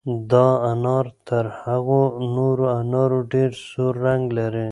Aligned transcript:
دا 0.31 0.47
انار 0.71 1.05
تر 1.27 1.45
هغو 1.61 2.01
نورو 2.35 2.65
انارو 2.79 3.19
ډېر 3.33 3.51
سور 3.69 3.93
رنګ 4.05 4.23
لري. 4.37 4.59